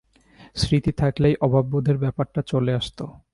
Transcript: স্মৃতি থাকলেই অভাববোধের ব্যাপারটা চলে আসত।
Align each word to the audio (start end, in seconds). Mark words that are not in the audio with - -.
স্মৃতি 0.55 0.91
থাকলেই 0.91 1.35
অভাববোধের 1.41 1.97
ব্যাপারটা 1.97 2.41
চলে 2.41 2.71
আসত। 2.73 2.99